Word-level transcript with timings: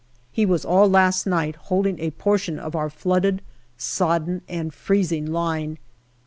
He 0.31 0.47
was 0.47 0.65
all 0.65 0.89
last 0.89 1.27
night 1.27 1.55
holding 1.55 1.99
a 1.99 2.09
portion 2.09 2.57
of 2.57 2.75
our 2.75 2.89
flooded, 2.89 3.43
sodden 3.77 4.41
and 4.49 4.73
freezing 4.73 5.31
line. 5.31 5.77